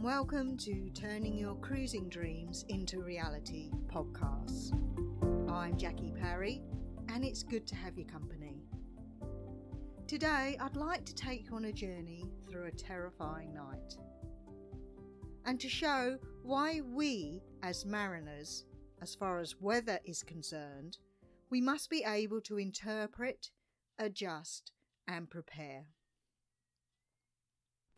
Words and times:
And 0.00 0.06
welcome 0.06 0.56
to 0.56 0.88
Turning 0.94 1.36
Your 1.36 1.56
Cruising 1.56 2.08
Dreams 2.08 2.64
into 2.70 3.02
Reality 3.02 3.68
podcast. 3.86 4.72
I'm 5.50 5.76
Jackie 5.76 6.14
Parry 6.18 6.62
and 7.10 7.22
it's 7.22 7.42
good 7.42 7.66
to 7.66 7.74
have 7.74 7.98
your 7.98 8.06
company. 8.06 8.64
Today 10.06 10.56
I'd 10.58 10.76
like 10.76 11.04
to 11.04 11.14
take 11.14 11.44
you 11.44 11.54
on 11.54 11.66
a 11.66 11.72
journey 11.72 12.24
through 12.48 12.68
a 12.68 12.70
terrifying 12.70 13.52
night 13.52 13.98
and 15.44 15.60
to 15.60 15.68
show 15.68 16.16
why 16.44 16.80
we, 16.80 17.42
as 17.62 17.84
mariners, 17.84 18.64
as 19.02 19.14
far 19.14 19.38
as 19.38 19.60
weather 19.60 20.00
is 20.06 20.22
concerned, 20.22 20.96
we 21.50 21.60
must 21.60 21.90
be 21.90 22.04
able 22.06 22.40
to 22.40 22.56
interpret, 22.56 23.50
adjust, 23.98 24.72
and 25.06 25.28
prepare. 25.28 25.84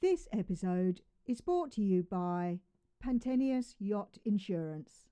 This 0.01 0.27
episode 0.33 1.01
is 1.27 1.41
brought 1.41 1.73
to 1.73 1.83
you 1.83 2.03
by 2.03 2.59
Pantaenius 3.03 3.75
Yacht 3.79 4.19
Insurance. 4.25 5.07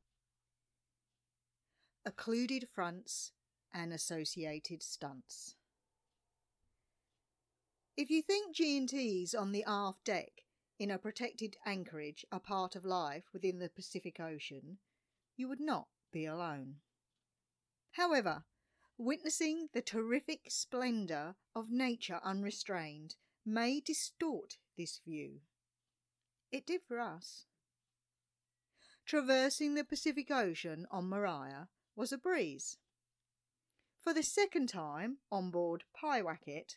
Occluded 2.05 2.67
fronts 2.73 3.33
and 3.73 3.93
associated 3.93 4.83
stunts. 4.83 5.55
If 7.97 8.11
you 8.11 8.23
think 8.23 8.55
G&Ts 8.55 9.35
on 9.35 9.53
the 9.53 9.65
aft 9.67 10.05
deck 10.05 10.31
in 10.79 10.91
a 10.91 10.99
protected 10.99 11.57
anchorage 11.67 12.25
are 12.33 12.41
part 12.41 12.75
of 12.75 12.85
life 12.85 13.25
within 13.33 13.59
the 13.59 13.69
Pacific 13.69 14.19
Ocean, 14.19 14.79
you 15.37 15.49
would 15.49 15.61
not 15.61 15.87
be 16.13 16.27
alone. 16.27 16.77
However, 17.93 18.45
witnessing 18.97 19.69
the 19.73 19.83
terrific 19.83 20.41
splendour 20.49 21.37
of 21.55 21.71
nature 21.71 22.21
unrestrained 22.25 23.17
may 23.45 23.81
distort 23.81 24.57
this 24.77 25.01
view. 25.07 25.41
It 26.53 26.67
did 26.67 26.83
for 26.87 26.99
us. 26.99 27.47
Traversing 29.07 29.75
the 29.75 29.85
Pacific 29.85 30.31
Ocean 30.31 30.87
on 30.91 31.09
Maria 31.09 31.69
was 31.97 32.13
a 32.13 32.19
breeze. 32.19 32.79
For 34.01 34.15
the 34.15 34.23
second 34.23 34.69
time 34.69 35.19
on 35.31 35.51
board 35.51 35.85
Pyewacket, 35.95 36.77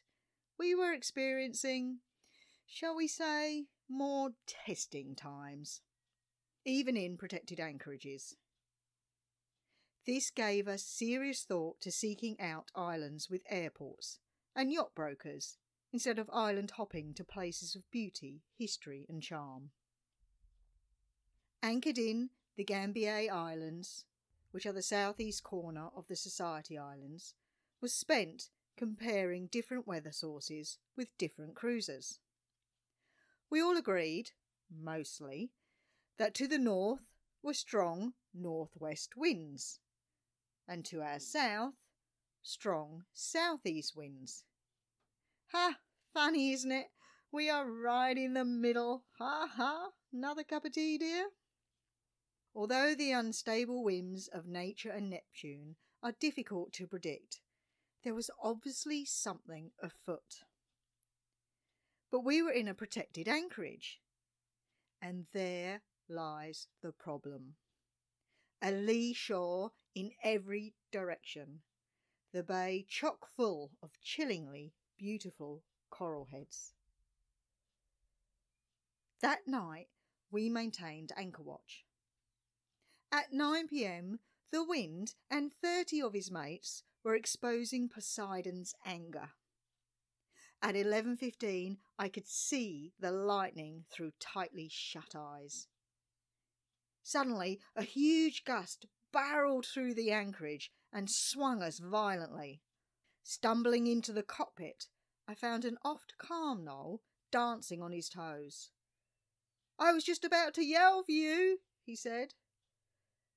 we 0.57 0.75
were 0.75 0.93
experiencing, 0.93 1.99
shall 2.65 2.95
we 2.95 3.07
say, 3.07 3.65
more 3.89 4.31
testing 4.47 5.15
times, 5.15 5.81
even 6.65 6.97
in 6.97 7.17
protected 7.17 7.59
anchorages. 7.59 8.35
This 10.05 10.29
gave 10.31 10.67
us 10.67 10.83
serious 10.83 11.43
thought 11.43 11.79
to 11.81 11.91
seeking 11.91 12.39
out 12.39 12.71
islands 12.75 13.29
with 13.29 13.41
airports 13.49 14.19
and 14.55 14.71
yacht 14.71 14.91
brokers 14.95 15.57
instead 15.93 16.17
of 16.17 16.29
island 16.33 16.71
hopping 16.71 17.13
to 17.13 17.23
places 17.23 17.75
of 17.75 17.89
beauty, 17.91 18.41
history, 18.57 19.05
and 19.07 19.21
charm. 19.21 19.69
Anchored 21.61 21.99
in 21.99 22.31
the 22.57 22.63
Gambier 22.63 23.31
Islands, 23.31 24.05
which 24.51 24.65
are 24.65 24.73
the 24.73 24.81
southeast 24.81 25.43
corner 25.43 25.89
of 25.95 26.07
the 26.07 26.15
Society 26.15 26.77
Islands, 26.77 27.35
was 27.79 27.93
spent 27.93 28.49
comparing 28.75 29.47
different 29.47 29.87
weather 29.87 30.11
sources 30.11 30.79
with 30.97 31.15
different 31.19 31.53
cruisers. 31.53 32.19
We 33.51 33.61
all 33.61 33.77
agreed, 33.77 34.31
mostly, 34.75 35.51
that 36.17 36.33
to 36.35 36.47
the 36.47 36.57
north 36.57 37.11
were 37.43 37.53
strong 37.53 38.13
northwest 38.33 39.15
winds, 39.15 39.79
and 40.67 40.83
to 40.85 41.01
our 41.01 41.19
south, 41.19 41.75
strong 42.41 43.03
southeast 43.13 43.95
winds. 43.95 44.43
Ha! 45.53 45.77
Funny, 46.15 46.51
isn't 46.51 46.71
it? 46.71 46.87
We 47.31 47.47
are 47.47 47.69
right 47.69 48.17
in 48.17 48.33
the 48.33 48.43
middle. 48.43 49.03
Ha 49.19 49.47
ha! 49.55 49.89
Another 50.11 50.43
cup 50.43 50.65
of 50.65 50.71
tea, 50.71 50.97
dear? 50.97 51.29
Although 52.55 52.95
the 52.95 53.11
unstable 53.11 53.83
whims 53.83 54.27
of 54.27 54.47
nature 54.47 54.89
and 54.89 55.11
Neptune 55.11 55.75
are 56.01 56.11
difficult 56.11 56.73
to 56.73 56.87
predict, 56.87 57.41
there 58.03 58.15
was 58.15 58.31
obviously 58.41 59.05
something 59.05 59.71
afoot. 59.81 60.43
But 62.11 62.25
we 62.25 62.41
were 62.41 62.51
in 62.51 62.67
a 62.67 62.73
protected 62.73 63.27
anchorage. 63.27 63.99
And 65.01 65.27
there 65.33 65.81
lies 66.09 66.67
the 66.81 66.91
problem. 66.91 67.57
A 68.59 68.71
lee 68.71 69.13
shore 69.13 69.73
in 69.93 70.13
every 70.23 70.73
direction, 70.91 71.61
the 72.31 72.41
bay 72.41 72.85
chock 72.89 73.27
full 73.35 73.71
of 73.83 73.91
chillingly 74.01 74.73
beautiful 75.03 75.61
coral 75.89 76.29
heads. 76.31 76.71
That 79.21 79.39
night 79.45 79.87
we 80.31 80.47
maintained 80.47 81.11
anchor 81.17 81.43
watch. 81.43 81.83
At 83.11 83.33
9 83.33 83.67
pm, 83.67 84.19
the 84.49 84.63
wind 84.63 85.15
and 85.29 85.51
30 85.61 86.01
of 86.01 86.13
his 86.13 86.31
mates 86.31 86.83
were 87.03 87.15
exposing 87.15 87.89
Poseidon's 87.89 88.75
anger. 88.85 89.31
At 90.61 90.75
11:15 90.75 91.79
I 91.99 92.07
could 92.07 92.29
see 92.29 92.93
the 92.97 93.11
lightning 93.11 93.83
through 93.91 94.13
tightly 94.21 94.69
shut 94.71 95.17
eyes. 95.17 95.67
Suddenly 97.03 97.59
a 97.75 97.83
huge 97.83 98.45
gust 98.45 98.85
barreled 99.11 99.65
through 99.65 99.95
the 99.95 100.11
anchorage 100.11 100.71
and 100.93 101.11
swung 101.11 101.61
us 101.61 101.79
violently. 101.79 102.61
Stumbling 103.25 103.87
into 103.87 104.11
the 104.11 104.23
cockpit, 104.23 104.87
I 105.27 105.35
found 105.35 105.65
an 105.65 105.77
oft 105.83 106.15
calm 106.17 106.65
Noel 106.65 107.01
dancing 107.31 107.81
on 107.81 107.91
his 107.91 108.09
toes. 108.09 108.71
I 109.79 109.91
was 109.91 110.03
just 110.03 110.23
about 110.23 110.53
to 110.55 110.65
yell 110.65 111.03
for 111.03 111.11
you, 111.11 111.59
he 111.85 111.95
said. 111.95 112.33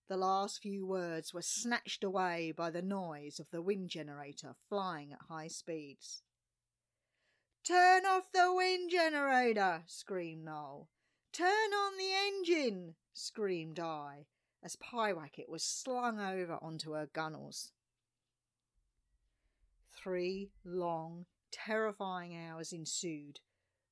The 0.09 0.17
last 0.17 0.63
few 0.63 0.87
words 0.87 1.35
were 1.35 1.43
snatched 1.43 2.05
away 2.05 2.53
by 2.57 2.71
the 2.71 2.83
noise 2.83 3.41
of 3.41 3.51
the 3.51 3.63
wind 3.63 3.91
generator 3.91 4.55
flying 4.69 5.13
at 5.13 5.23
high 5.29 5.49
speeds. 5.49 6.23
Turn 7.65 8.07
off 8.07 8.31
the 8.33 8.53
wind 8.55 8.91
generator, 8.91 9.83
screamed 9.87 10.45
Noel. 10.45 10.89
Turn 11.33 11.47
on 11.73 11.99
the 11.99 12.13
engine, 12.13 12.95
screamed 13.13 13.81
I, 13.81 14.27
as 14.63 14.77
Pyewacket 14.77 15.49
was 15.49 15.65
slung 15.65 16.21
over 16.21 16.59
onto 16.63 16.93
her 16.93 17.09
gunwales. 17.13 17.73
Three 19.93 20.51
long, 20.65 21.27
terrifying 21.65 22.37
hours 22.37 22.73
ensued 22.73 23.41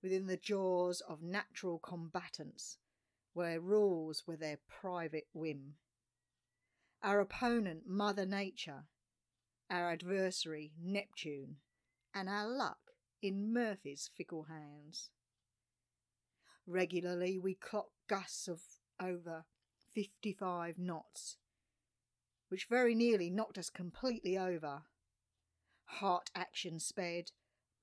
within 0.02 0.26
the 0.26 0.36
jaws 0.36 1.00
of 1.08 1.22
natural 1.22 1.78
combatants, 1.78 2.76
where 3.32 3.60
rules 3.60 4.24
were 4.26 4.36
their 4.36 4.58
private 4.68 5.26
whim. 5.32 5.74
Our 7.02 7.20
opponent, 7.20 7.82
Mother 7.86 8.26
Nature, 8.26 8.84
our 9.70 9.90
adversary, 9.90 10.72
Neptune, 10.82 11.56
and 12.14 12.28
our 12.28 12.48
luck 12.48 12.78
in 13.22 13.52
Murphy's 13.52 14.10
fickle 14.14 14.44
hands. 14.44 15.10
Regularly 16.66 17.38
we 17.38 17.54
clocked 17.54 17.94
gusts 18.08 18.48
of 18.48 18.60
over 19.00 19.44
55 19.94 20.78
knots, 20.78 21.36
which 22.48 22.66
very 22.68 22.94
nearly 22.94 23.30
knocked 23.30 23.58
us 23.58 23.70
completely 23.70 24.36
over. 24.36 24.82
Heart 25.86 26.30
action 26.34 26.78
sped, 26.78 27.30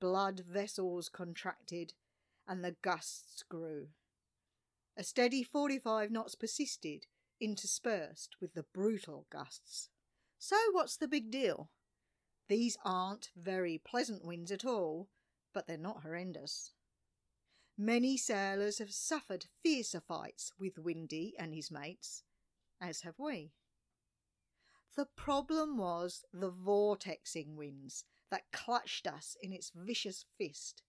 blood 0.01 0.41
vessels 0.45 1.07
contracted, 1.07 1.93
and 2.45 2.65
the 2.65 2.75
gusts 2.81 3.43
grew. 3.47 3.87
A 4.97 5.03
steady 5.03 5.43
45 5.43 6.11
knots 6.11 6.35
persisted, 6.35 7.05
interspersed 7.39 8.35
with 8.41 8.53
the 8.53 8.65
brutal 8.73 9.27
gusts. 9.31 9.89
So, 10.37 10.57
what's 10.71 10.97
the 10.97 11.07
big 11.07 11.31
deal? 11.31 11.69
These 12.49 12.77
aren't 12.83 13.29
very 13.37 13.77
pleasant 13.77 14.25
winds 14.25 14.51
at 14.51 14.65
all, 14.65 15.07
but 15.53 15.67
they're 15.67 15.77
not 15.77 16.01
horrendous. 16.01 16.71
Many 17.77 18.17
sailors 18.17 18.79
have 18.79 18.91
suffered 18.91 19.45
fiercer 19.63 20.01
fights 20.01 20.51
with 20.59 20.77
Windy 20.77 21.35
and 21.39 21.53
his 21.53 21.71
mates, 21.71 22.23
as 22.81 23.01
have 23.01 23.17
we. 23.17 23.53
The 24.97 25.05
problem 25.05 25.77
was 25.77 26.25
the 26.33 26.51
vortexing 26.51 27.55
winds 27.55 28.03
that 28.31 28.51
clutched 28.51 29.05
us 29.05 29.37
in 29.41 29.53
its 29.53 29.71
vicious 29.75 30.25
fist, 30.37 30.81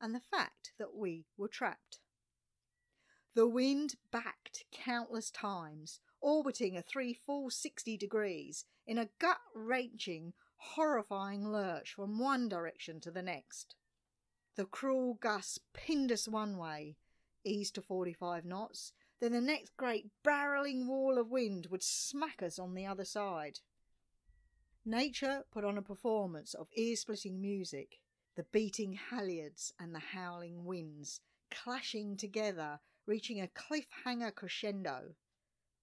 and 0.00 0.14
the 0.14 0.20
fact 0.20 0.72
that 0.78 0.94
we 0.94 1.26
were 1.36 1.48
trapped. 1.48 2.00
The 3.34 3.48
wind 3.48 3.96
backed 4.10 4.64
countless 4.72 5.30
times, 5.30 6.00
orbiting 6.20 6.76
a 6.76 6.82
three 6.82 7.12
full 7.12 7.50
sixty 7.50 7.96
degrees 7.96 8.64
in 8.86 8.98
a 8.98 9.08
gut 9.18 9.40
wrenching, 9.54 10.32
horrifying 10.56 11.48
lurch 11.48 11.94
from 11.94 12.18
one 12.18 12.48
direction 12.48 13.00
to 13.00 13.10
the 13.10 13.22
next. 13.22 13.74
The 14.56 14.64
cruel 14.64 15.14
gusts 15.14 15.58
pinned 15.72 16.12
us 16.12 16.28
one 16.28 16.58
way, 16.58 16.96
eased 17.44 17.74
to 17.76 17.82
45 17.82 18.44
knots, 18.44 18.92
then 19.20 19.32
the 19.32 19.40
next 19.40 19.76
great 19.76 20.10
barreling 20.24 20.86
wall 20.86 21.18
of 21.18 21.30
wind 21.30 21.68
would 21.70 21.82
smack 21.82 22.42
us 22.42 22.58
on 22.58 22.74
the 22.74 22.86
other 22.86 23.04
side. 23.04 23.60
Nature 24.84 25.44
put 25.52 25.64
on 25.64 25.78
a 25.78 25.82
performance 25.82 26.54
of 26.54 26.66
ear 26.74 26.96
splitting 26.96 27.40
music, 27.40 28.00
the 28.34 28.42
beating 28.50 28.98
halyards 29.10 29.72
and 29.78 29.94
the 29.94 30.00
howling 30.00 30.64
winds 30.64 31.20
clashing 31.52 32.16
together, 32.16 32.80
reaching 33.06 33.40
a 33.40 33.46
cliffhanger 33.46 34.34
crescendo. 34.34 35.14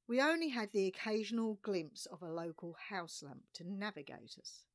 We 0.05 0.19
only 0.19 0.49
had 0.49 0.71
the 0.73 0.85
occasional 0.87 1.59
glimpse 1.61 2.07
of 2.07 2.21
a 2.21 2.33
local 2.33 2.75
house 2.89 3.23
lamp 3.23 3.43
to 3.53 3.63
navigate 3.63 4.35
us. 4.37 4.65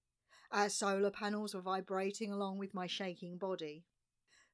Our 0.51 0.71
solar 0.71 1.11
panels 1.11 1.55
were 1.55 1.61
vibrating 1.61 2.33
along 2.33 2.57
with 2.57 2.73
my 2.73 2.87
shaking 2.87 3.37
body. 3.37 3.85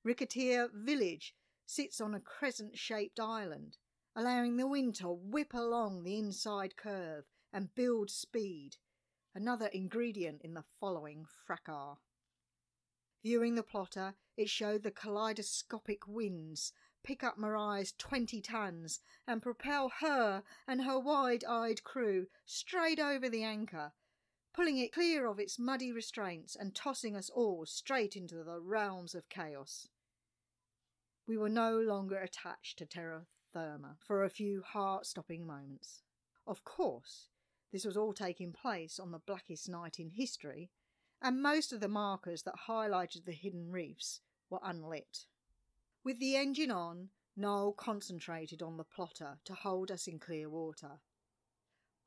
Rikitea 0.05 0.71
Village 0.75 1.37
sits 1.65 2.01
on 2.01 2.15
a 2.15 2.21
crescent 2.21 2.77
shaped 2.77 3.21
island, 3.21 3.77
allowing 4.17 4.57
the 4.57 4.67
wind 4.67 4.97
to 4.97 5.13
whip 5.13 5.55
along 5.55 6.03
the 6.03 6.19
inside 6.19 6.77
curve 6.77 7.27
and 7.53 7.73
build 7.77 8.11
speed, 8.11 8.77
another 9.35 9.67
ingredient 9.67 10.43
in 10.43 10.55
the 10.55 10.65
following 10.81 11.27
fracas. 11.47 11.99
Viewing 13.23 13.55
the 13.55 13.63
plotter, 13.63 14.15
it 14.37 14.49
showed 14.49 14.83
the 14.83 14.91
kaleidoscopic 14.91 16.07
winds 16.07 16.73
pick 17.03 17.25
up 17.25 17.39
Mariah's 17.39 17.93
20 17.93 18.41
tons 18.43 19.01
and 19.27 19.43
propel 19.43 19.91
her 20.01 20.43
and 20.67 20.83
her 20.83 20.99
wide 20.99 21.45
eyed 21.45 21.83
crew 21.85 22.27
straight 22.45 22.99
over 22.99 23.29
the 23.29 23.43
anchor, 23.43 23.93
pulling 24.53 24.79
it 24.79 24.93
clear 24.93 25.27
of 25.27 25.39
its 25.39 25.59
muddy 25.59 25.93
restraints 25.93 26.57
and 26.57 26.75
tossing 26.75 27.17
us 27.17 27.31
all 27.31 27.65
straight 27.67 28.17
into 28.17 28.43
the 28.45 28.61
realms 28.61 29.15
of 29.15 29.29
chaos. 29.29 29.89
We 31.27 31.39
were 31.39 31.49
no 31.49 31.79
longer 31.79 32.19
attached 32.19 32.79
to 32.79 32.87
terra 32.87 33.27
firma 33.53 33.97
for 34.01 34.25
a 34.25 34.31
few 34.31 34.63
heart 34.63 35.07
stopping 35.07 35.47
moments. 35.47 36.03
Of 36.47 36.65
course, 36.65 37.30
this 37.73 37.85
was 37.85 37.97
all 37.97 38.13
taking 38.13 38.53
place 38.53 38.99
on 38.99 39.13
the 39.13 39.19
blackest 39.19 39.69
night 39.69 39.99
in 39.99 40.11
history, 40.11 40.71
and 41.23 41.43
most 41.43 41.73
of 41.73 41.81
the 41.81 41.89
markers 41.89 42.43
that 42.43 42.67
highlighted 42.69 43.25
the 43.25 43.33
hidden 43.33 43.71
reefs 43.71 44.21
were 44.49 44.61
unlit. 44.63 45.27
With 46.03 46.19
the 46.19 46.37
engine 46.37 46.71
on, 46.71 47.11
Noel 47.37 47.73
concentrated 47.73 48.63
on 48.63 48.77
the 48.77 48.85
plotter 48.85 49.39
to 49.45 49.55
hold 49.55 49.91
us 49.91 50.07
in 50.07 50.19
clear 50.19 50.49
water. 50.49 51.01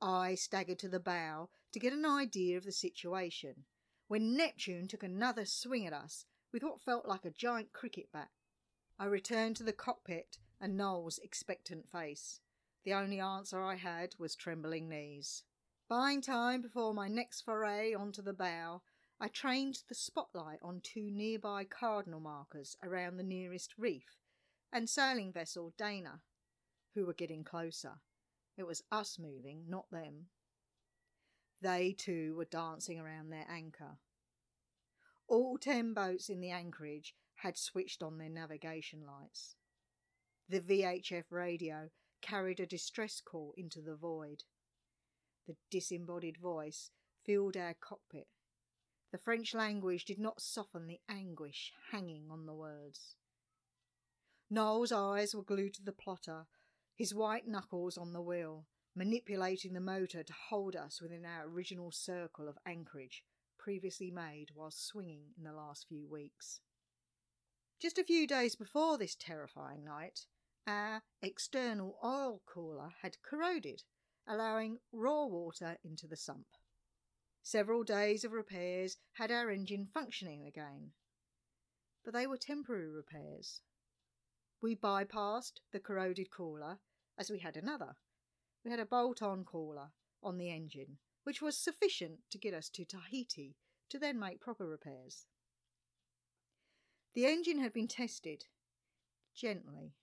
I 0.01 0.35
staggered 0.35 0.79
to 0.79 0.89
the 0.89 0.99
bow 0.99 1.49
to 1.71 1.79
get 1.79 1.93
an 1.93 2.05
idea 2.05 2.57
of 2.57 2.65
the 2.65 2.71
situation 2.71 3.65
when 4.07 4.35
Neptune 4.35 4.87
took 4.87 5.01
another 5.01 5.45
swing 5.45 5.87
at 5.87 5.93
us 5.93 6.25
with 6.51 6.61
what 6.61 6.81
felt 6.81 7.07
like 7.07 7.25
a 7.25 7.31
giant 7.31 7.71
cricket 7.71 8.11
bat. 8.11 8.29
I 8.99 9.05
returned 9.05 9.55
to 9.57 9.63
the 9.63 9.73
cockpit 9.73 10.37
and 10.59 10.77
Noel's 10.77 11.19
expectant 11.19 11.89
face. 11.89 12.41
The 12.83 12.93
only 12.93 13.19
answer 13.19 13.63
I 13.63 13.75
had 13.75 14.15
was 14.19 14.35
trembling 14.35 14.89
knees. 14.89 15.43
Buying 15.93 16.21
time 16.21 16.63
before 16.63 16.91
my 16.91 17.07
next 17.07 17.41
foray 17.41 17.93
onto 17.93 18.23
the 18.23 18.33
bow, 18.33 18.81
I 19.19 19.27
trained 19.27 19.83
the 19.87 19.93
spotlight 19.93 20.57
on 20.63 20.81
two 20.81 21.11
nearby 21.11 21.65
cardinal 21.65 22.19
markers 22.19 22.75
around 22.81 23.17
the 23.17 23.23
nearest 23.23 23.75
reef 23.77 24.17
and 24.71 24.89
sailing 24.89 25.31
vessel 25.31 25.71
Dana, 25.77 26.21
who 26.95 27.05
were 27.05 27.13
getting 27.13 27.43
closer. 27.43 27.99
It 28.57 28.65
was 28.65 28.81
us 28.91 29.19
moving, 29.19 29.65
not 29.67 29.85
them. 29.91 30.29
They 31.61 31.93
too 31.95 32.33
were 32.37 32.45
dancing 32.45 32.99
around 32.99 33.29
their 33.29 33.45
anchor. 33.47 33.99
All 35.27 35.59
ten 35.59 35.93
boats 35.93 36.27
in 36.27 36.41
the 36.41 36.49
anchorage 36.49 37.13
had 37.35 37.55
switched 37.55 38.01
on 38.01 38.17
their 38.17 38.29
navigation 38.29 39.05
lights. 39.05 39.57
The 40.49 40.59
VHF 40.59 41.25
radio 41.29 41.91
carried 42.23 42.59
a 42.59 42.65
distress 42.65 43.21
call 43.23 43.53
into 43.55 43.79
the 43.79 43.95
void. 43.95 44.43
The 45.47 45.55
disembodied 45.69 46.37
voice 46.37 46.91
filled 47.25 47.57
our 47.57 47.73
cockpit 47.73 48.27
the 49.13 49.19
French 49.19 49.53
language 49.53 50.05
did 50.05 50.17
not 50.17 50.41
soften 50.41 50.87
the 50.87 50.99
anguish 51.07 51.71
hanging 51.91 52.31
on 52.31 52.47
the 52.47 52.53
words. 52.55 53.15
Noel's 54.49 54.91
eyes 54.91 55.35
were 55.35 55.43
glued 55.43 55.75
to 55.75 55.83
the 55.83 55.91
plotter, 55.91 56.47
his 56.95 57.13
white 57.13 57.47
knuckles 57.47 57.95
on 57.95 58.11
the 58.11 58.23
wheel, 58.23 58.65
manipulating 58.95 59.73
the 59.73 59.79
motor 59.79 60.23
to 60.23 60.33
hold 60.49 60.75
us 60.75 60.99
within 60.99 61.25
our 61.25 61.47
original 61.47 61.91
circle 61.91 62.49
of 62.49 62.57
anchorage 62.65 63.23
previously 63.59 64.09
made 64.09 64.47
while 64.55 64.71
swinging 64.71 65.25
in 65.37 65.43
the 65.43 65.53
last 65.53 65.85
few 65.87 66.07
weeks. 66.07 66.59
Just 67.79 67.99
a 67.99 68.03
few 68.03 68.25
days 68.25 68.55
before 68.55 68.97
this 68.97 69.15
terrifying 69.15 69.83
night, 69.83 70.21
our 70.65 71.03
external 71.21 71.99
oil 72.03 72.41
cooler 72.47 72.95
had 73.03 73.21
corroded, 73.21 73.83
allowing 74.27 74.77
raw 74.91 75.25
water 75.25 75.77
into 75.83 76.07
the 76.07 76.17
sump. 76.17 76.45
Several 77.41 77.83
days 77.83 78.23
of 78.23 78.31
repairs 78.31 78.97
had 79.13 79.31
our 79.31 79.51
engine 79.51 79.87
functioning 79.93 80.45
again. 80.47 80.91
But 82.05 82.13
they 82.13 82.25
were 82.25 82.37
temporary 82.37 82.89
repairs. 82.89 83.61
We 84.61 84.75
bypassed 84.75 85.59
the 85.71 85.79
corroded 85.79 86.31
cooler 86.31 86.79
as 87.17 87.29
we 87.29 87.39
had 87.39 87.57
another. 87.57 87.97
We 88.63 88.71
had 88.71 88.79
a 88.79 88.85
bolt 88.85 89.21
on 89.21 89.43
cooler 89.43 89.89
on 90.21 90.37
the 90.37 90.49
engine, 90.49 90.97
which 91.23 91.41
was 91.41 91.57
sufficient 91.57 92.19
to 92.31 92.37
get 92.37 92.53
us 92.53 92.69
to 92.69 92.85
Tahiti 92.85 93.57
to 93.89 93.99
then 93.99 94.17
make 94.17 94.39
proper 94.39 94.65
repairs. 94.65 95.25
The 97.13 97.25
engine 97.25 97.59
had 97.59 97.73
been 97.73 97.87
tested 97.87 98.45
gently. 99.35 99.93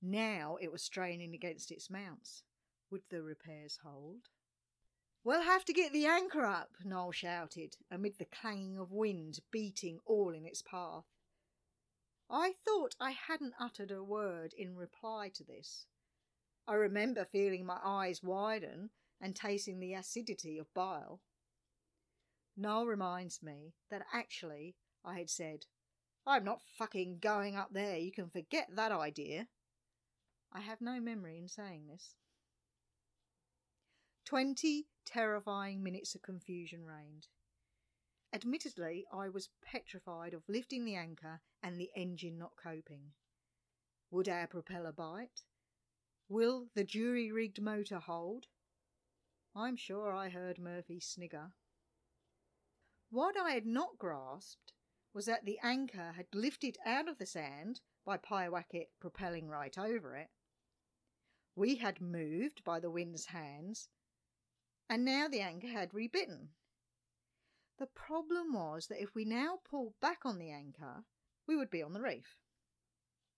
Now 0.00 0.56
it 0.60 0.72
was 0.72 0.82
straining 0.82 1.34
against 1.34 1.70
its 1.70 1.90
mounts. 1.90 2.42
Would 2.90 3.02
the 3.10 3.22
repairs 3.22 3.78
hold? 3.82 4.28
We'll 5.24 5.42
have 5.42 5.64
to 5.66 5.72
get 5.72 5.92
the 5.92 6.06
anchor 6.06 6.44
up, 6.44 6.70
Noel 6.84 7.12
shouted, 7.12 7.76
amid 7.90 8.18
the 8.18 8.24
clanging 8.24 8.78
of 8.78 8.92
wind 8.92 9.40
beating 9.50 10.00
all 10.06 10.32
in 10.32 10.46
its 10.46 10.62
path. 10.62 11.04
I 12.30 12.54
thought 12.64 12.94
I 13.00 13.10
hadn't 13.10 13.54
uttered 13.58 13.90
a 13.90 14.02
word 14.02 14.54
in 14.56 14.76
reply 14.76 15.30
to 15.34 15.44
this. 15.44 15.86
I 16.66 16.74
remember 16.74 17.24
feeling 17.24 17.66
my 17.66 17.78
eyes 17.82 18.22
widen 18.22 18.90
and 19.20 19.34
tasting 19.34 19.80
the 19.80 19.94
acidity 19.94 20.58
of 20.58 20.72
bile. 20.74 21.20
Noel 22.56 22.86
reminds 22.86 23.42
me 23.42 23.74
that 23.90 24.06
actually 24.12 24.76
I 25.04 25.18
had 25.18 25.30
said, 25.30 25.66
I'm 26.26 26.44
not 26.44 26.62
fucking 26.78 27.18
going 27.20 27.56
up 27.56 27.72
there, 27.72 27.96
you 27.96 28.12
can 28.12 28.28
forget 28.28 28.68
that 28.74 28.92
idea. 28.92 29.48
I 30.52 30.60
have 30.60 30.80
no 30.80 31.00
memory 31.00 31.38
in 31.38 31.48
saying 31.48 31.86
this. 31.86 32.14
Twenty 34.28 34.84
terrifying 35.06 35.82
minutes 35.82 36.14
of 36.14 36.20
confusion 36.20 36.84
reigned. 36.84 37.28
Admittedly, 38.30 39.06
I 39.10 39.30
was 39.30 39.48
petrified 39.64 40.34
of 40.34 40.42
lifting 40.46 40.84
the 40.84 40.96
anchor 40.96 41.40
and 41.62 41.80
the 41.80 41.88
engine 41.96 42.36
not 42.36 42.52
coping. 42.62 43.14
Would 44.10 44.28
our 44.28 44.46
propeller 44.46 44.92
bite? 44.92 45.44
Will 46.28 46.66
the 46.74 46.84
jury 46.84 47.32
rigged 47.32 47.62
motor 47.62 48.00
hold? 48.00 48.48
I'm 49.56 49.76
sure 49.76 50.12
I 50.12 50.28
heard 50.28 50.58
Murphy 50.58 51.00
snigger. 51.00 51.52
What 53.08 53.34
I 53.34 53.52
had 53.52 53.64
not 53.64 53.96
grasped 53.96 54.74
was 55.14 55.24
that 55.24 55.46
the 55.46 55.58
anchor 55.62 56.12
had 56.14 56.26
lifted 56.34 56.76
out 56.84 57.08
of 57.08 57.16
the 57.16 57.24
sand 57.24 57.80
by 58.04 58.18
Pyewacket 58.18 58.88
propelling 59.00 59.48
right 59.48 59.78
over 59.78 60.16
it. 60.16 60.28
We 61.56 61.76
had 61.76 62.02
moved 62.02 62.62
by 62.62 62.78
the 62.78 62.90
wind's 62.90 63.24
hands 63.24 63.88
and 64.88 65.04
now 65.04 65.28
the 65.28 65.40
anchor 65.40 65.68
had 65.68 65.92
rebitten. 65.92 66.48
The 67.78 67.86
problem 67.86 68.54
was 68.54 68.86
that 68.88 69.02
if 69.02 69.14
we 69.14 69.24
now 69.24 69.60
pulled 69.68 70.00
back 70.00 70.20
on 70.24 70.38
the 70.38 70.50
anchor, 70.50 71.04
we 71.46 71.56
would 71.56 71.70
be 71.70 71.82
on 71.82 71.92
the 71.92 72.00
reef. 72.00 72.38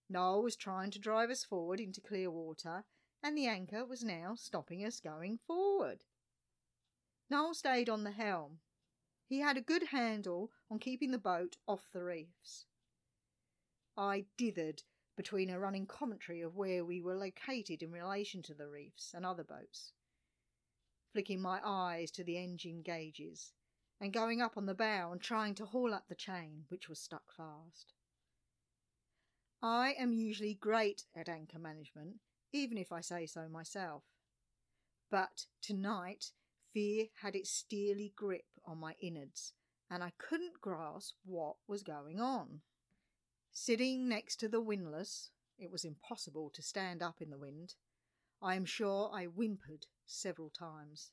Noel 0.09 0.43
was 0.43 0.57
trying 0.57 0.91
to 0.93 0.99
drive 0.99 1.31
us 1.31 1.45
forward 1.45 1.81
into 1.81 2.01
clear 2.01 2.31
water, 2.31 2.85
and 3.23 3.37
the 3.37 3.47
anchor 3.47 3.85
was 3.85 4.03
now 4.03 4.35
stopping 4.35 4.85
us 4.85 5.01
going 5.01 5.39
forward. 5.47 6.05
Noel 7.29 7.55
stayed 7.55 7.89
on 7.89 8.05
the 8.05 8.11
helm. 8.13 8.61
He 9.27 9.41
had 9.41 9.57
a 9.57 9.63
good 9.63 9.89
handle 9.89 10.51
on 10.71 10.79
keeping 10.79 11.11
the 11.11 11.19
boat 11.19 11.57
off 11.69 11.91
the 11.93 12.03
reefs. 12.03 12.67
I 13.97 14.25
dithered 14.39 14.83
between 15.17 15.51
a 15.51 15.59
running 15.59 15.87
commentary 15.87 16.41
of 16.41 16.57
where 16.57 16.85
we 16.85 17.01
were 17.01 17.15
located 17.15 17.83
in 17.83 17.93
relation 17.93 18.43
to 18.43 18.55
the 18.55 18.67
reefs 18.67 19.13
and 19.15 19.27
other 19.27 19.45
boats 19.45 19.93
flicking 21.13 21.41
my 21.41 21.61
eyes 21.65 22.11
to 22.13 22.25
the 22.25 22.39
engine 22.39 22.83
gauges, 22.83 23.53
and 24.01 24.13
going 24.13 24.41
up 24.41 24.57
on 24.57 24.67
the 24.67 24.75
bow 24.75 25.13
and 25.13 25.21
trying 25.21 25.55
to 25.55 25.67
haul 25.67 25.93
up 25.93 26.09
the 26.09 26.15
chain, 26.15 26.65
which 26.69 26.89
was 26.89 26.99
stuck 26.99 27.33
fast. 27.37 27.93
I 29.63 29.95
am 29.99 30.13
usually 30.13 30.55
great 30.55 31.05
at 31.15 31.29
anchor 31.29 31.59
management, 31.59 32.17
even 32.53 32.79
if 32.79 32.93
I 32.93 33.01
say 33.01 33.27
so 33.27 33.49
myself. 33.49 34.05
But 35.11 35.47
tonight, 35.61 36.33
fear 36.73 37.07
had 37.21 37.35
its 37.35 37.51
steely 37.51 38.13
grip 38.17 38.47
on 38.65 38.79
my 38.79 38.95
innards, 39.03 39.53
and 39.91 40.03
I 40.03 40.13
couldn't 40.17 40.61
grasp 40.61 41.17
what 41.25 41.57
was 41.67 41.83
going 41.83 42.21
on. 42.21 42.61
Sitting 43.53 44.09
next 44.09 44.37
to 44.37 44.49
the 44.49 44.61
windlass, 44.61 45.31
it 45.59 45.71
was 45.71 45.85
impossible 45.85 46.51
to 46.55 46.63
stand 46.63 47.03
up 47.03 47.21
in 47.21 47.31
the 47.31 47.39
wind. 47.39 47.75
I 48.41 48.55
am 48.55 48.65
sure 48.65 49.11
I 49.13 49.25
whimpered 49.25 49.87
several 50.11 50.51
times. 50.51 51.13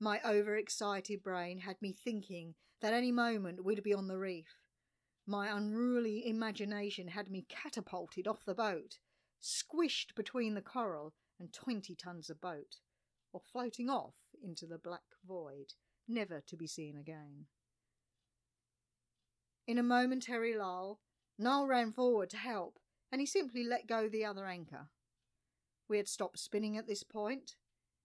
My 0.00 0.20
overexcited 0.24 1.22
brain 1.22 1.60
had 1.60 1.80
me 1.80 1.92
thinking 1.92 2.54
that 2.80 2.92
any 2.92 3.12
moment 3.12 3.64
we'd 3.64 3.82
be 3.82 3.94
on 3.94 4.08
the 4.08 4.18
reef, 4.18 4.56
My 5.26 5.56
unruly 5.56 6.26
imagination 6.26 7.08
had 7.08 7.30
me 7.30 7.46
catapulted 7.48 8.26
off 8.26 8.44
the 8.44 8.54
boat, 8.54 8.98
squished 9.40 10.14
between 10.16 10.54
the 10.54 10.62
coral 10.62 11.14
and 11.38 11.52
twenty 11.52 11.94
tons 11.94 12.28
of 12.28 12.40
boat, 12.40 12.76
or 13.32 13.40
floating 13.40 13.88
off 13.88 14.14
into 14.42 14.66
the 14.66 14.78
black 14.78 15.02
void, 15.26 15.74
never 16.08 16.40
to 16.40 16.56
be 16.56 16.66
seen 16.66 16.96
again. 16.96 17.46
In 19.66 19.78
a 19.78 19.82
momentary 19.82 20.56
lull, 20.56 21.00
Noel 21.38 21.68
ran 21.68 21.92
forward 21.92 22.30
to 22.30 22.36
help, 22.36 22.80
and 23.12 23.20
he 23.20 23.26
simply 23.26 23.62
let 23.62 23.86
go 23.86 24.08
the 24.08 24.24
other 24.24 24.46
anchor. 24.46 24.88
We 25.88 25.98
had 25.98 26.08
stopped 26.08 26.40
spinning 26.40 26.76
at 26.76 26.88
this 26.88 27.04
point, 27.04 27.54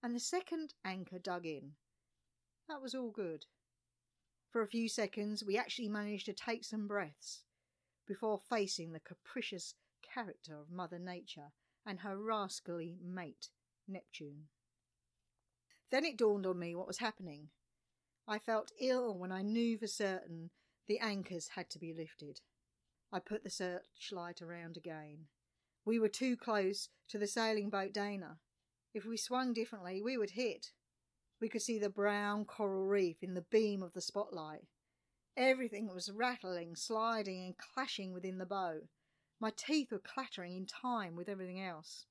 and 0.02 0.14
the 0.14 0.20
second 0.20 0.74
anchor 0.84 1.18
dug 1.18 1.46
in. 1.46 1.72
That 2.68 2.82
was 2.82 2.94
all 2.94 3.10
good. 3.10 3.46
For 4.50 4.62
a 4.62 4.68
few 4.68 4.88
seconds, 4.88 5.44
we 5.44 5.58
actually 5.58 5.88
managed 5.88 6.26
to 6.26 6.32
take 6.32 6.64
some 6.64 6.86
breaths 6.86 7.42
before 8.06 8.38
facing 8.38 8.92
the 8.92 9.00
capricious 9.00 9.74
character 10.02 10.58
of 10.58 10.70
Mother 10.70 10.98
Nature 10.98 11.52
and 11.86 12.00
her 12.00 12.16
rascally 12.16 12.96
mate, 13.02 13.48
Neptune. 13.86 14.44
Then 15.90 16.04
it 16.04 16.16
dawned 16.16 16.46
on 16.46 16.58
me 16.58 16.74
what 16.74 16.86
was 16.86 16.98
happening. 16.98 17.48
I 18.26 18.38
felt 18.38 18.72
ill 18.80 19.16
when 19.16 19.32
I 19.32 19.42
knew 19.42 19.78
for 19.78 19.86
certain 19.86 20.50
the 20.86 20.98
anchors 20.98 21.48
had 21.48 21.70
to 21.70 21.78
be 21.78 21.94
lifted. 21.94 22.40
I 23.12 23.20
put 23.20 23.42
the 23.42 23.50
searchlight 23.50 24.42
around 24.42 24.76
again. 24.76 25.26
We 25.84 25.98
were 25.98 26.08
too 26.08 26.36
close 26.36 26.88
to 27.08 27.18
the 27.18 27.26
sailing 27.26 27.70
boat 27.70 27.92
Dana. 27.92 28.38
If 28.94 29.04
we 29.04 29.16
swung 29.16 29.52
differently, 29.52 30.02
we 30.02 30.16
would 30.16 30.30
hit. 30.30 30.72
We 31.40 31.48
could 31.48 31.62
see 31.62 31.78
the 31.78 31.90
brown 31.90 32.44
coral 32.44 32.86
reef 32.86 33.22
in 33.22 33.34
the 33.34 33.42
beam 33.50 33.82
of 33.82 33.92
the 33.92 34.00
spotlight. 34.00 34.64
Everything 35.36 35.92
was 35.94 36.10
rattling, 36.10 36.74
sliding, 36.74 37.44
and 37.44 37.54
clashing 37.56 38.12
within 38.12 38.38
the 38.38 38.46
bow. 38.46 38.80
My 39.40 39.52
teeth 39.56 39.92
were 39.92 40.00
clattering 40.00 40.56
in 40.56 40.66
time 40.66 41.14
with 41.14 41.28
everything 41.28 41.60
else. 41.60 42.06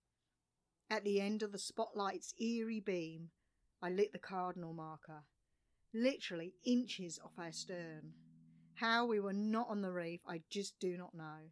At 0.90 1.04
the 1.04 1.20
end 1.20 1.44
of 1.44 1.52
the 1.52 1.60
spotlight's 1.60 2.34
eerie 2.40 2.80
beam, 2.80 3.32
I 3.82 3.90
lit 3.90 4.14
the 4.14 4.20
cardinal 4.20 4.74
marker, 4.74 5.26
literally 5.94 6.54
inches 6.66 7.20
off 7.22 7.34
our 7.38 7.52
stern. 7.52 8.14
How 8.76 9.06
we 9.06 9.20
were 9.20 9.34
not 9.34 9.68
on 9.70 9.82
the 9.82 9.92
reef, 9.92 10.22
I 10.26 10.44
just 10.50 10.80
do 10.80 10.96
not 10.96 11.14
know. 11.14 11.52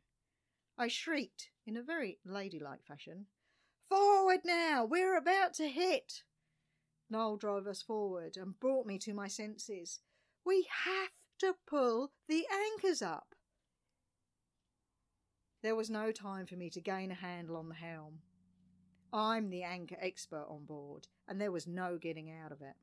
I 0.78 0.88
shrieked 0.88 1.50
in 1.66 1.76
a 1.76 1.84
very 1.84 2.20
ladylike 2.26 2.86
fashion, 2.88 3.26
Forward 3.90 4.42
now! 4.44 4.86
We're 4.86 5.18
about 5.18 5.54
to 5.56 5.68
hit! 5.68 6.24
Noel 7.10 7.38
drove 7.38 7.68
us 7.68 7.82
forward 7.82 8.36
and 8.38 8.60
brought 8.60 8.86
me 8.86 8.98
to 9.00 9.14
my 9.14 9.28
senses. 9.28 10.00
We 10.46 10.68
have 10.86 11.10
to 11.40 11.56
pull 11.68 12.12
the 12.28 12.46
anchors 12.52 13.02
up. 13.02 13.36
There 15.62 15.76
was 15.76 15.90
no 15.90 16.12
time 16.12 16.46
for 16.46 16.56
me 16.56 16.70
to 16.72 16.82
gain 16.82 17.12
a 17.12 17.16
handle 17.16 17.58
on 17.58 17.70
the 17.70 17.76
helm. 17.76 18.20
I'm 19.12 19.50
the 19.50 19.64
anchor 19.64 19.98
expert 20.00 20.46
on 20.50 20.66
board, 20.66 21.08
and 21.28 21.40
there 21.40 21.52
was 21.52 21.68
no 21.68 21.98
getting 21.98 22.30
out 22.30 22.52
of 22.52 22.62
it. 22.62 22.76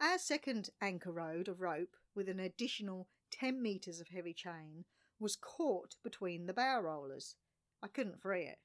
Our 0.00 0.18
second 0.18 0.70
anchor 0.80 1.10
rode 1.10 1.48
of 1.48 1.60
rope, 1.60 1.96
with 2.14 2.28
an 2.28 2.40
additional 2.40 3.08
10 3.32 3.60
metres 3.60 4.00
of 4.00 4.08
heavy 4.08 4.34
chain, 4.34 4.84
was 5.18 5.36
caught 5.36 5.96
between 6.04 6.46
the 6.46 6.52
bow 6.52 6.80
rollers. 6.80 7.36
I 7.82 7.88
couldn't 7.88 8.20
free 8.20 8.44
it. 8.44 8.58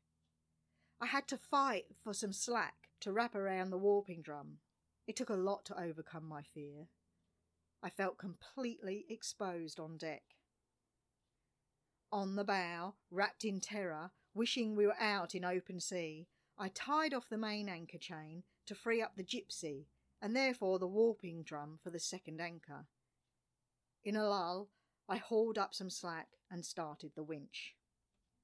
I 1.01 1.08
had 1.08 1.27
to 1.29 1.38
fight 1.38 1.86
for 2.03 2.13
some 2.13 2.31
slack 2.31 2.89
to 3.00 3.12
wrap 3.12 3.34
around 3.34 3.72
the 3.72 3.77
warping 3.77 4.22
drum. 4.22 4.60
It 5.08 5.15
took 5.15 5.31
a 5.31 5.36
lot 5.36 5.65
to 5.65 5.81
overcome 5.81 6.27
my 6.27 6.43
fear. 6.43 6.89
I 7.81 7.89
felt 7.89 8.20
completely 8.20 9.05
exposed 9.10 9.79
on 9.79 9.98
deck. 9.98 10.22
On 12.12 12.36
the 12.36 12.43
bow, 12.43 12.93
wrapped 13.10 13.43
in 13.43 13.60
terror, 13.60 14.12
wishing 14.36 14.75
we 14.75 14.86
were 14.86 15.00
out 15.00 15.34
in 15.34 15.43
open 15.43 15.79
sea, 15.79 16.27
I 16.55 16.70
tied 16.70 17.15
off 17.15 17.29
the 17.29 17.38
main 17.38 17.67
anchor 17.67 17.98
chain 17.98 18.43
to 18.67 18.75
free 18.75 19.01
up 19.01 19.15
the 19.15 19.24
gypsy 19.24 19.88
and 20.22 20.36
therefore 20.36 20.77
the 20.77 20.88
warping 20.88 21.41
drum 21.41 21.79
for 21.84 21.89
the 21.89 22.00
second 22.00 22.39
anchor. 22.39 22.86
In 24.03 24.15
a 24.15 24.27
lull, 24.27 24.70
I 25.10 25.17
hauled 25.17 25.58
up 25.58 25.74
some 25.74 25.89
slack 25.89 26.27
and 26.51 26.63
started 26.63 27.13
the 27.15 27.24
winch. 27.24 27.74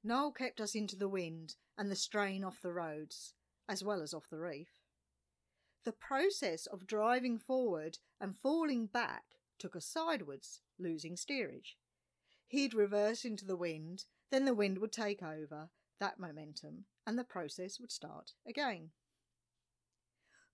Noel 0.03 0.31
kept 0.31 0.59
us 0.59 0.73
into 0.73 0.95
the 0.95 1.09
wind 1.09 1.55
and 1.77 1.91
the 1.91 1.95
strain 1.95 2.43
off 2.43 2.61
the 2.61 2.73
rodes, 2.73 3.33
as 3.69 3.83
well 3.83 4.01
as 4.01 4.13
off 4.13 4.29
the 4.29 4.39
reef. 4.39 4.81
The 5.85 5.91
process 5.91 6.65
of 6.65 6.87
driving 6.87 7.37
forward 7.37 7.99
and 8.19 8.35
falling 8.35 8.87
back 8.87 9.23
took 9.59 9.75
us 9.75 9.85
sidewards, 9.85 10.61
losing 10.79 11.15
steerage. 11.15 11.77
He'd 12.47 12.73
reverse 12.73 13.25
into 13.25 13.45
the 13.45 13.55
wind, 13.55 14.05
then 14.31 14.45
the 14.45 14.53
wind 14.53 14.79
would 14.79 14.91
take 14.91 15.21
over 15.21 15.69
that 15.99 16.19
momentum, 16.19 16.85
and 17.05 17.17
the 17.17 17.23
process 17.23 17.79
would 17.79 17.91
start 17.91 18.33
again. 18.47 18.91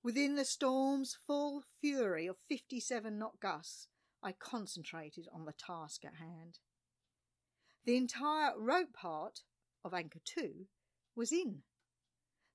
Within 0.03 0.35
the 0.35 0.45
storm's 0.45 1.17
full 1.25 1.63
fury 1.79 2.27
of 2.27 2.37
57 2.49 3.17
knot 3.17 3.39
gusts, 3.39 3.87
I 4.21 4.33
concentrated 4.33 5.27
on 5.33 5.45
the 5.45 5.53
task 5.53 6.03
at 6.05 6.15
hand. 6.15 6.59
The 7.85 7.97
entire 7.97 8.51
rope 8.57 8.93
part 8.93 9.41
of 9.83 9.93
anchor 9.93 10.19
2 10.23 10.67
was 11.15 11.31
in. 11.31 11.63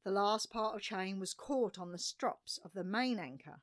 The 0.04 0.10
last 0.10 0.50
part 0.50 0.74
of 0.74 0.82
chain 0.82 1.20
was 1.20 1.34
caught 1.34 1.78
on 1.78 1.92
the 1.92 1.98
strops 1.98 2.58
of 2.64 2.72
the 2.72 2.84
main 2.84 3.18
anchor. 3.18 3.60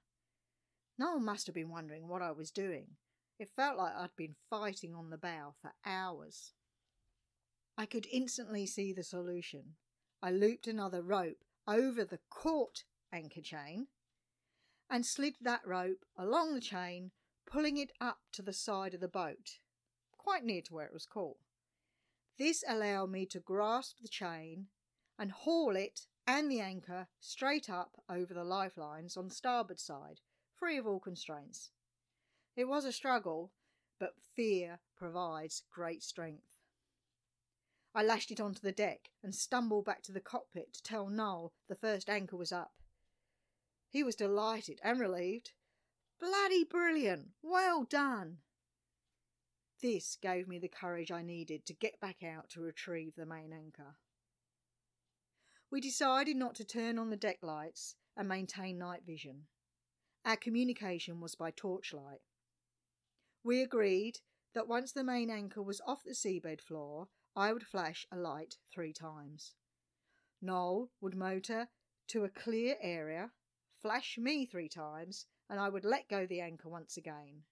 Noel 0.98 1.20
must 1.20 1.48
have 1.48 1.56
been 1.56 1.70
wondering 1.70 2.08
what 2.08 2.22
I 2.22 2.32
was 2.32 2.52
doing. 2.52 2.98
It 3.40 3.50
felt 3.56 3.78
like 3.78 3.94
I'd 3.96 4.16
been 4.16 4.36
fighting 4.50 4.96
on 4.96 5.10
the 5.10 5.18
bow 5.18 5.56
for 5.62 5.74
hours. 5.86 6.54
I 7.78 7.86
could 7.86 8.08
instantly 8.12 8.66
see 8.66 8.94
the 8.94 9.04
solution. 9.04 9.76
I 10.22 10.32
looped 10.32 10.68
another 10.68 11.02
rope 11.02 11.44
over 11.68 12.06
the 12.06 12.20
caught 12.30 12.84
anchor 13.12 13.42
chain 13.42 13.88
and 14.90 15.06
slid 15.06 15.36
that 15.42 15.66
rope 15.66 16.06
along 16.18 16.54
the 16.54 16.62
chain, 16.62 17.12
pulling 17.46 17.78
it 17.78 17.92
up 18.00 18.20
to 18.34 18.42
the 18.42 18.54
side 18.54 18.94
of 18.94 19.02
the 19.02 19.08
boat, 19.08 19.60
quite 20.18 20.44
near 20.44 20.62
to 20.62 20.74
where 20.74 20.86
it 20.86 20.94
was 20.94 21.06
caught. 21.06 21.38
This 22.38 22.64
allowed 22.68 23.10
me 23.10 23.26
to 23.28 23.40
grasp 23.40 23.98
the 24.02 24.08
chain 24.08 24.68
and 25.18 25.32
haul 25.32 25.76
it 25.76 26.08
and 26.28 26.50
the 26.50 26.60
anchor 26.60 27.08
straight 27.20 27.70
up 27.70 28.02
over 28.10 28.34
the 28.34 28.44
lifelines 28.44 29.16
on 29.16 29.28
the 29.28 29.34
starboard 29.34 29.80
side, 29.80 30.22
free 30.54 30.78
of 30.78 30.88
all 30.88 31.00
constraints. 31.00 31.72
It 32.56 32.66
was 32.66 32.86
a 32.86 32.92
struggle, 32.92 33.52
but 34.00 34.16
fear 34.36 34.80
provides 34.96 35.64
great 35.72 36.04
strength. 36.04 36.48
I 37.94 38.04
lashed 38.04 38.32
it 38.32 38.42
onto 38.42 38.62
the 38.62 38.72
deck 38.72 39.12
and 39.24 39.34
stumbled 39.34 39.86
back 39.86 40.04
to 40.04 40.12
the 40.12 40.20
cockpit 40.20 40.74
to 40.74 40.84
tell 40.84 41.08
Noel 41.08 41.54
the 41.70 41.76
first 41.76 42.10
anchor 42.10 42.36
was 42.36 42.52
up. 42.52 42.74
He 43.90 44.04
was 44.04 44.16
delighted 44.16 44.82
and 44.84 45.00
relieved. 45.00 45.52
Bloody 46.20 46.66
brilliant! 46.66 47.30
Well 47.42 47.86
done! 47.86 48.40
This 49.82 50.18
gave 50.22 50.48
me 50.48 50.60
the 50.60 50.68
courage 50.68 51.12
I 51.12 51.22
needed 51.22 51.66
to 51.68 51.74
get 51.74 52.00
back 52.00 52.24
out 52.24 52.50
to 52.50 52.62
retrieve 52.62 53.16
the 53.16 53.26
main 53.26 53.54
anchor. 53.54 53.96
We 55.76 55.82
decided 55.82 56.38
not 56.38 56.56
to 56.56 56.64
turn 56.64 56.98
on 56.98 57.10
the 57.10 57.18
deck 57.18 57.40
lights 57.42 57.96
and 58.16 58.30
maintain 58.30 58.78
night 58.78 59.02
vision. 59.06 59.48
Our 60.24 60.38
communication 60.38 61.20
was 61.20 61.36
by 61.36 61.52
torchlight. 61.52 62.22
We 63.44 63.62
agreed 63.62 64.20
that 64.54 64.70
once 64.70 64.94
the 64.94 65.04
main 65.04 65.30
anchor 65.30 65.62
was 65.62 65.82
off 65.86 66.06
the 66.06 66.14
seabed 66.14 66.62
floor, 66.62 67.10
I 67.36 67.52
would 67.52 67.68
flash 67.68 68.08
a 68.10 68.16
light 68.16 68.56
three 68.74 68.94
times. 68.94 69.54
Noel 70.42 70.92
would 71.02 71.14
motor 71.14 71.68
to 72.08 72.24
a 72.24 72.30
clear 72.30 72.78
area, 72.82 73.32
flash 73.82 74.18
me 74.18 74.46
three 74.46 74.70
times, 74.70 75.26
and 75.50 75.60
I 75.60 75.68
would 75.68 75.84
let 75.84 76.08
go 76.08 76.26
the 76.26 76.40
anchor 76.40 76.70
once 76.70 76.96
again. 76.96 77.44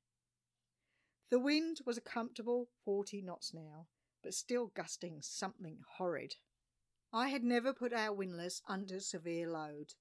The 1.30 1.40
wind 1.40 1.82
was 1.86 1.98
a 1.98 2.02
comfortable 2.02 2.70
40 2.86 3.22
knots 3.22 3.54
now, 3.54 3.88
but 4.24 4.34
still 4.34 4.68
gusting 4.68 5.18
something 5.22 5.80
horrid. 5.98 6.36
I 7.16 7.28
had 7.28 7.44
never 7.44 7.74
put 7.74 7.94
our 7.94 8.12
windlass 8.12 8.64
under 8.68 9.00
severe 9.00 9.48
load, 9.48 9.94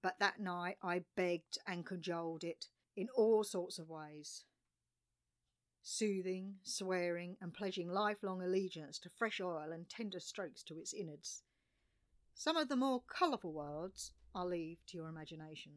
but 0.00 0.20
that 0.20 0.38
night 0.38 0.76
I 0.80 1.02
begged 1.16 1.58
and 1.66 1.84
cajoled 1.84 2.44
it 2.44 2.66
in 2.96 3.08
all 3.16 3.42
sorts 3.42 3.78
of 3.80 3.90
ways 3.90 4.44
soothing, 5.82 6.56
swearing, 6.62 7.36
and 7.40 7.54
pledging 7.54 7.88
lifelong 7.90 8.42
allegiance 8.42 8.98
to 8.98 9.08
fresh 9.08 9.40
oil 9.40 9.72
and 9.72 9.88
tender 9.88 10.20
strokes 10.20 10.62
to 10.62 10.76
its 10.76 10.92
innards. 10.92 11.42
Some 12.34 12.56
of 12.56 12.68
the 12.68 12.76
more 12.76 13.02
colourful 13.08 13.52
words 13.52 14.12
I'll 14.34 14.48
leave 14.48 14.78
to 14.86 14.98
your 14.98 15.08
imagination. 15.08 15.72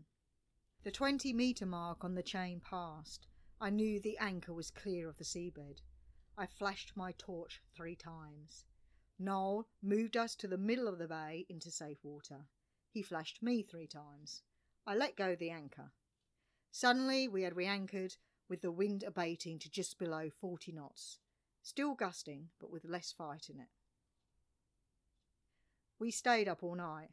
The 0.84 0.92
twenty 0.92 1.34
metre 1.34 1.66
mark 1.66 2.04
on 2.04 2.16
the 2.16 2.22
chain 2.22 2.60
passed. 2.60 3.28
I 3.62 3.70
knew 3.70 4.00
the 4.00 4.18
anchor 4.20 4.54
was 4.54 4.70
clear 4.70 5.08
of 5.08 5.18
the 5.18 5.24
seabed. 5.24 5.80
I 6.38 6.46
flashed 6.46 6.92
my 6.96 7.14
torch 7.18 7.62
three 7.74 7.96
times. 7.96 8.66
Noel 9.24 9.70
moved 9.82 10.18
us 10.18 10.36
to 10.36 10.48
the 10.50 10.58
middle 10.58 10.88
of 10.88 10.98
the 10.98 11.08
bay 11.08 11.46
into 11.48 11.72
safe 11.72 12.04
water. 12.04 12.48
He 12.90 13.02
flashed 13.02 13.42
me 13.42 13.64
three 13.64 13.88
times. 13.88 14.44
I 14.86 14.96
let 14.96 15.16
go 15.16 15.34
the 15.34 15.50
anchor. 15.50 15.94
Suddenly 16.72 17.30
we 17.30 17.44
had 17.44 17.56
re 17.56 17.66
anchored 17.66 18.18
with 18.50 18.62
the 18.62 18.72
wind 18.72 19.02
abating 19.04 19.60
to 19.60 19.72
just 19.72 19.98
below 19.98 20.30
40 20.30 20.74
knots. 20.74 21.20
still 21.62 21.94
gusting 21.94 22.50
but 22.60 22.70
with 22.70 22.84
less 22.84 23.14
fight 23.14 23.50
in 23.50 23.62
it. 23.62 23.70
We 25.98 26.12
stayed 26.12 26.50
up 26.50 26.62
all 26.62 26.76
night. 26.76 27.12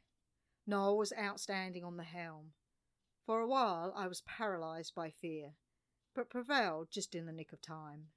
Noel 0.66 0.98
was 0.98 1.12
outstanding 1.16 1.84
on 1.84 1.96
the 1.96 2.02
helm. 2.02 2.54
For 3.24 3.38
a 3.38 3.46
while 3.46 3.92
I 3.94 4.08
was 4.08 4.22
paralysed 4.22 4.96
by 4.96 5.10
fear, 5.10 5.54
but 6.14 6.28
prevailed 6.28 6.90
just 6.90 7.14
in 7.14 7.26
the 7.26 7.32
nick 7.32 7.52
of 7.52 7.62
time. 7.62 8.08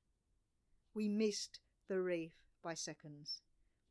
We 0.95 1.07
missed 1.07 1.59
the 1.87 2.01
reef 2.01 2.33
by 2.63 2.73
seconds. 2.73 3.43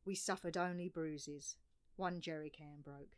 We 0.05 0.15
suffered 0.15 0.57
only 0.57 0.89
bruises. 0.89 1.55
One 1.95 2.21
jerry 2.21 2.49
can 2.49 2.81
broke. 2.83 3.17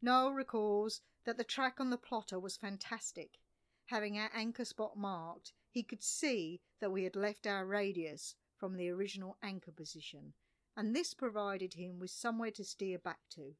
Noel 0.00 0.32
recalls 0.32 1.00
that 1.24 1.38
the 1.38 1.44
track 1.44 1.80
on 1.80 1.90
the 1.90 1.96
plotter 1.96 2.38
was 2.38 2.56
fantastic. 2.56 3.38
Having 3.86 4.18
our 4.18 4.30
anchor 4.34 4.64
spot 4.64 4.96
marked, 4.96 5.52
he 5.70 5.82
could 5.82 6.02
see 6.02 6.60
that 6.80 6.92
we 6.92 7.04
had 7.04 7.16
left 7.16 7.46
our 7.46 7.66
radius 7.66 8.34
from 8.56 8.76
the 8.76 8.88
original 8.90 9.36
anchor 9.42 9.72
position, 9.72 10.34
and 10.76 10.94
this 10.94 11.14
provided 11.14 11.74
him 11.74 11.98
with 11.98 12.10
somewhere 12.10 12.50
to 12.52 12.64
steer 12.64 12.98
back 12.98 13.20
to. 13.30 13.54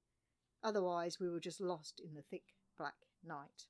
Otherwise, 0.62 1.18
we 1.18 1.28
were 1.28 1.40
just 1.40 1.60
lost 1.60 2.00
in 2.00 2.14
the 2.14 2.22
thick 2.22 2.54
black 2.78 2.94
night. 3.22 3.66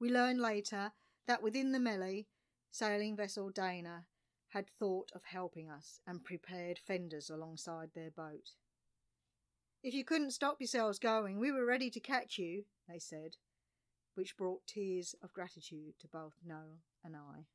We 0.00 0.10
learned 0.10 0.40
later 0.40 0.92
that 1.26 1.42
within 1.42 1.72
the 1.72 1.78
melee, 1.78 2.26
sailing 2.70 3.14
vessel 3.16 3.50
Dana 3.50 4.06
had 4.52 4.68
thought 4.78 5.10
of 5.14 5.22
helping 5.24 5.70
us 5.70 5.98
and 6.06 6.24
prepared 6.24 6.78
fenders 6.78 7.30
alongside 7.30 7.90
their 7.94 8.10
boat. 8.10 8.50
If 9.82 9.94
you 9.94 10.04
couldn't 10.04 10.32
stop 10.32 10.60
yourselves 10.60 10.98
going, 10.98 11.38
we 11.38 11.50
were 11.50 11.64
ready 11.64 11.90
to 11.90 12.00
catch 12.00 12.38
you, 12.38 12.64
they 12.86 12.98
said, 12.98 13.36
which 14.14 14.36
brought 14.36 14.66
tears 14.66 15.14
of 15.22 15.32
gratitude 15.32 15.94
to 16.00 16.08
both 16.08 16.34
Noel 16.44 16.80
and 17.02 17.16
I. 17.16 17.46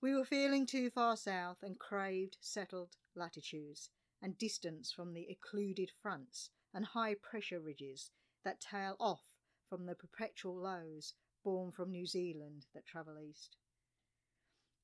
We 0.00 0.14
were 0.14 0.24
feeling 0.24 0.64
too 0.64 0.90
far 0.90 1.16
south 1.16 1.58
and 1.62 1.78
craved 1.78 2.38
settled 2.40 2.96
latitudes 3.16 3.90
and 4.22 4.38
distance 4.38 4.92
from 4.92 5.12
the 5.12 5.26
occluded 5.28 5.90
fronts 6.00 6.50
and 6.72 6.84
high 6.86 7.16
pressure 7.20 7.60
ridges 7.60 8.12
that 8.44 8.60
tail 8.60 8.94
off 9.00 9.24
from 9.68 9.86
the 9.86 9.94
perpetual 9.94 10.54
lows 10.54 11.14
born 11.42 11.72
from 11.72 11.90
New 11.90 12.06
Zealand 12.06 12.66
that 12.74 12.86
travel 12.86 13.18
east. 13.18 13.56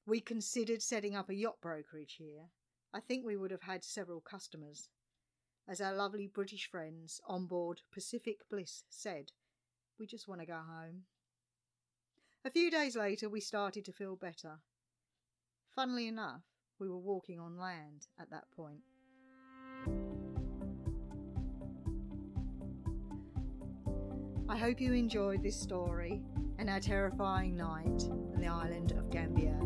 We 0.07 0.21
considered 0.21 0.83
setting 0.83 1.17
up 1.17 1.29
a 1.29 1.35
yacht 1.35 1.57
brokerage 1.61 2.15
here. 2.19 2.51
I 2.95 3.01
think 3.01 3.27
we 3.27 3.37
would 3.37 3.51
have 3.51 3.63
had 3.63 3.83
several 3.83 4.21
customers. 4.21 4.89
As 5.69 5.81
our 5.81 5.93
lovely 5.93 6.29
British 6.33 6.71
friends 6.71 7.21
on 7.27 7.47
board 7.47 7.81
Pacific 7.93 8.37
Bliss 8.49 8.85
said, 8.89 9.33
we 9.99 10.07
just 10.07 10.29
want 10.29 10.41
to 10.41 10.47
go 10.47 10.55
home. 10.55 11.03
A 12.45 12.51
few 12.51 12.71
days 12.71 12.95
later, 12.95 13.29
we 13.29 13.41
started 13.41 13.85
to 13.85 13.93
feel 13.93 14.15
better. 14.15 14.61
Funnily 15.75 16.07
enough, 16.07 16.43
we 16.79 16.89
were 16.89 16.99
walking 16.99 17.41
on 17.41 17.59
land 17.59 18.07
at 18.21 18.31
that 18.31 18.45
point. 18.57 18.83
I 24.49 24.57
hope 24.57 24.81
you 24.81 24.93
enjoyed 24.93 25.43
this 25.43 25.61
story 25.61 26.23
and 26.59 26.71
our 26.71 26.81
terrifying 26.81 27.57
night 27.57 28.09
on 28.35 28.37
the 28.41 28.47
island 28.47 28.93
of 28.93 29.11
Gambier. 29.11 29.59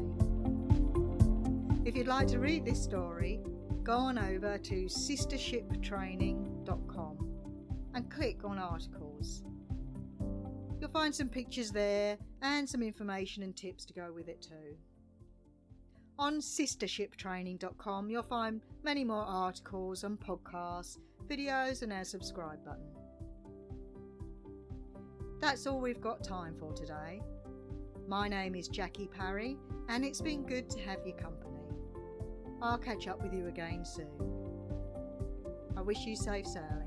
If 1.83 1.97
you'd 1.97 2.07
like 2.07 2.27
to 2.29 2.39
read 2.39 2.67
this 2.67 2.83
story, 2.83 3.41
go 3.83 3.97
on 3.97 4.19
over 4.19 4.59
to 4.59 4.85
sistershiptraining.com 4.85 7.29
and 7.95 8.11
click 8.11 8.45
on 8.45 8.59
articles. 8.59 9.43
You'll 10.79 10.91
find 10.91 11.15
some 11.15 11.31
pictures 11.31 11.71
there 11.71 12.19
and 12.43 12.69
some 12.69 12.83
information 12.83 13.43
and 13.43 13.57
tips 13.57 13.87
to 13.87 13.95
go 13.95 14.13
with 14.15 14.29
it 14.29 14.43
too. 14.43 14.77
On 16.19 16.35
sistershiptraining.com, 16.35 18.11
you'll 18.11 18.25
find 18.25 18.61
many 18.83 19.03
more 19.03 19.25
articles 19.25 20.05
and 20.05 20.21
podcasts, 20.21 20.99
videos, 21.27 21.81
and 21.81 21.95
our 21.95 22.05
subscribe 22.05 22.63
button. 22.63 22.91
That's 25.41 25.67
all 25.67 25.81
we've 25.81 26.03
got 26.03 26.23
time 26.23 26.57
for 26.59 26.75
today. 26.75 27.23
My 28.07 28.29
name 28.29 28.55
is 28.55 28.69
Jackie 28.69 29.09
Parry, 29.09 29.57
and 29.89 30.05
it's 30.05 30.21
been 30.21 30.45
good 30.45 30.69
to 30.71 30.79
have 30.81 30.99
your 31.07 31.17
company. 31.17 31.60
I'll 32.63 32.79
catch 32.79 33.09
up 33.09 33.23
with 33.23 33.33
you 33.33 33.47
again 33.47 33.85
soon. 33.85 34.09
I 35.77 35.83
wish 35.83 36.05
you 36.05 36.15
safe 36.15 36.47
sailing. 36.47 36.80